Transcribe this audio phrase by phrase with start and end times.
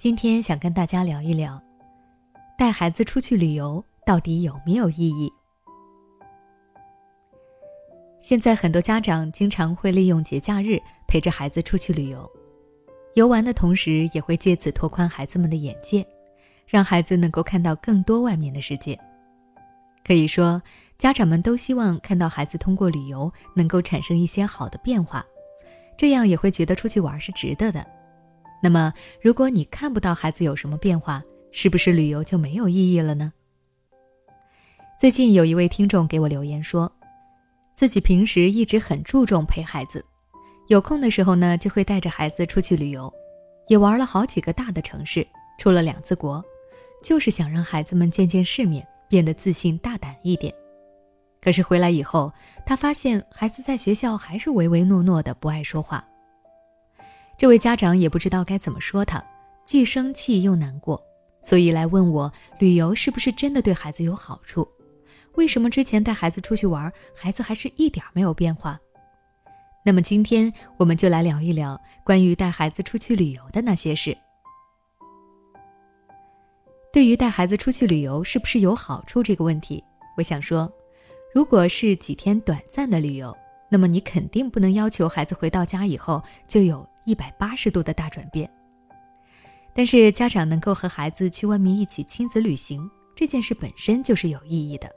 [0.00, 1.62] 今天想跟大家聊一聊，
[2.56, 5.30] 带孩子出去旅游到底有没有意义？
[8.18, 12.26] 现在很多家长经常会利用节假日陪着孩子出去旅游，
[13.12, 16.02] 游玩的同时也会借此拓宽孩子们的眼界，
[16.66, 18.98] 让孩子能够看到更多外面的世界。
[20.02, 20.62] 可以说，
[20.96, 25.22] 家长们都希望看到孩子通过旅游能够产生一些好的变化，
[25.98, 27.86] 这样也会觉得出去玩是值得的。
[28.62, 28.92] 那么，
[29.22, 33.32] 如果你看不到孩子有什么变化，是不是旅游就没有意义了呢？
[35.00, 36.90] 最近有一位听众给我留言说，
[37.74, 40.04] 自己平时一直很注重陪孩子，
[40.68, 43.10] 有空的时候呢就会带着孩子出去旅游，
[43.68, 45.26] 也玩了好几个大的城市，
[45.58, 46.44] 出了两次国，
[47.02, 50.54] 就是想让孩子们见见世面，变得自信大胆一点。
[51.40, 52.30] 可是回来以后，
[52.66, 56.06] 他发现孩子在学校还是唯唯诺诺的，不爱说话。
[57.40, 59.24] 这位家长也不知道该怎么说他，
[59.64, 61.02] 既生气又难过，
[61.42, 64.68] 所以来问我旅游是不是真的对孩子有好处？
[65.36, 68.78] 为什么之前带孩子出去玩，孩子还是一点没有变化？
[69.86, 74.14] 那么今天我们就来聊一聊关于带孩子出去旅游的那些事。
[76.92, 79.82] 对于带孩子出去旅游是不是有好处这个问题，
[80.18, 80.70] 我想说，
[81.34, 83.34] 如果是几天短暂的旅游，
[83.70, 86.86] 那么你肯定不能要求孩子回到家以后就有。
[87.04, 88.50] 一百八十度的大转变。
[89.72, 94.90] 但是家长能够和孩子去外面一起亲子旅行，这件事本身就是有意义的。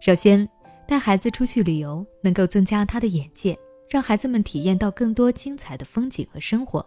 [0.00, 0.46] 首先，
[0.86, 6.86] 带孩子出去旅游能够增加他的眼界，让孩子们体验到更多精彩的风景和生活。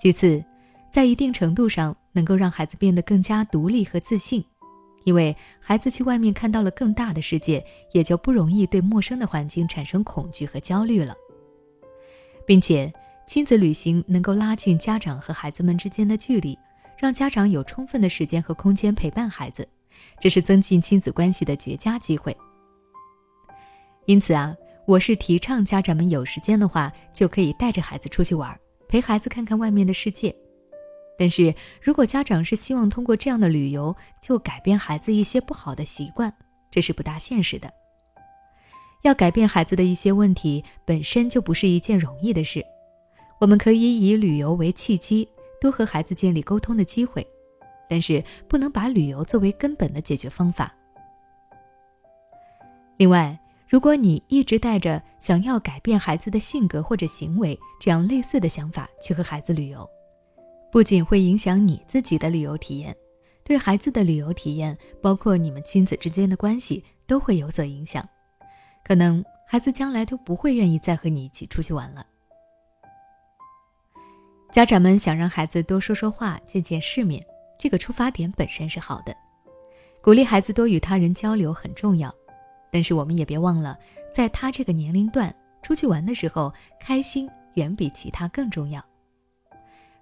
[0.00, 0.42] 其次，
[0.90, 4.42] 在一定程度上能够让孩子变得更加独立和自信，
[5.04, 11.14] 因为孩子去外面看到了更大的世界，也就不容易对陌生的环境产生恐惧和焦虑了。
[12.46, 12.92] 并且，
[13.26, 16.58] 亲子旅行能够拉近家长和孩子们之间的距离，
[16.98, 19.66] 让家长有充分的时间和空间陪伴孩子，
[20.20, 22.36] 这是增进亲子关系的绝佳机会。
[24.06, 24.54] 因此啊，
[24.86, 28.54] 我是提倡家长们有时间的话，就可以带着孩子出去玩，
[28.88, 30.34] 陪孩子看看外面的世界。
[31.18, 36.30] 但是如果家长是希望通过这样的旅游就改变孩子一些不好的习惯，
[36.70, 37.72] 这是不大现实的。
[39.04, 42.64] 要改变孩子的一些问题，本身就不是一件容易的事。
[43.38, 45.28] 我们可以以旅游为契机，
[45.60, 47.26] 多和孩子建立沟通的机会，
[47.86, 50.74] 但是不能把旅游作为根本的解决方法。
[52.96, 53.38] 另外，
[53.68, 59.86] 如果你一直带着想要改变孩子的性格或者行为这样类似的想法去和孩子旅游，
[60.72, 62.96] 不仅会影响你自己的旅游体验，
[63.44, 68.02] 对孩子的旅游体验，包括你们亲子之间的关系，都会有所影响。
[68.84, 72.06] 可能孩子将来都不会愿意再和你一起出去玩了。
[74.52, 77.24] 家长们想让孩子多说说话、见见世面，
[77.58, 79.16] 这个出发点本身是好的，
[80.00, 82.14] 鼓励孩子多与他人交流很重要。
[82.70, 83.76] 但是我们也别忘了，
[84.12, 88.84] 在他这个年龄段出去玩的时候，开心远比其他更重要。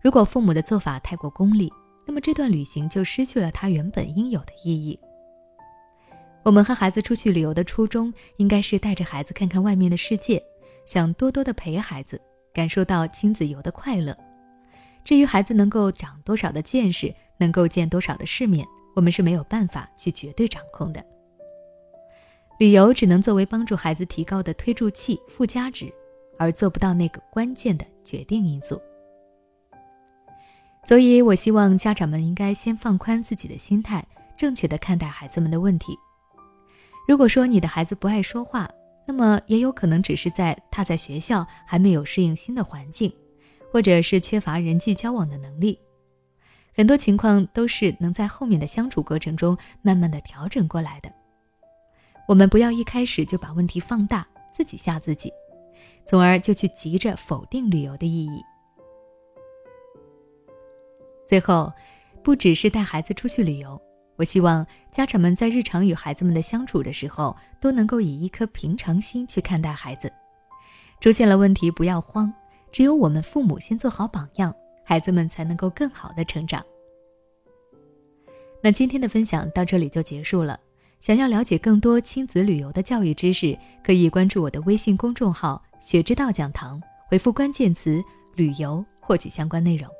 [0.00, 1.72] 如果父母的做法太过功利，
[2.06, 4.98] 那么这段旅行就失去了它原本应有的意义。
[6.44, 10.42] 我们和孩子出去旅游的初衷，应该是带着孩子看看外面的世界，
[10.84, 12.20] 想多多的陪孩子，
[12.52, 14.16] 感受到亲子游的快乐。
[15.04, 18.66] 至于孩子能够长多少的见识，能够见多少的世面，
[18.96, 21.04] 我们是没有办法去绝对掌控的。
[22.58, 25.92] 旅游只能作为帮助孩子提高的推助器、附加值，
[26.38, 28.80] 而做不到那个关键的决定因素。
[30.84, 34.04] 所以，我希望家长们应该先放宽自己的心态，
[34.36, 35.96] 正确的看待孩子们的问题。
[37.08, 38.70] 如果说你的孩子不爱说话，
[39.06, 43.12] 那么也有可能只是在他在学校还没有适应新的环境，
[43.72, 45.78] 或者是缺乏人际交往的能力。
[46.74, 51.12] 很多情况都是能在后面的相处过程中慢慢的调整过来的。
[52.28, 55.30] 我们不要一开始就把问题放大，自己吓自己，
[56.06, 58.40] 从而就去急着否定旅游的意义。
[61.26, 61.70] 最后，
[62.22, 63.78] 不只是带孩子出去旅游。
[64.16, 70.12] 我希望家长们在日常与孩子们的相处的时候，都能够以一颗平常心去看待孩子。
[71.00, 72.32] 出现了问题不要慌，
[72.70, 74.54] 只有我们父母先做好榜样，
[74.84, 76.64] 孩子们才能够更好的成长。
[78.62, 80.60] 那今天的分享到这里就结束了。
[81.00, 86.80] 想要了解更多亲子旅游的教育知识，可以关注我的微信公众号“学之道讲堂”，
[87.10, 88.00] 回复关键词
[88.36, 89.90] “旅游”获取相关内容。